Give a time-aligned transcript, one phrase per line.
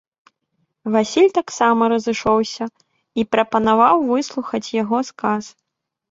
[0.93, 2.65] Васіль таксама разышоўся
[3.23, 5.43] і прапанаваў выслухаць яго сказ.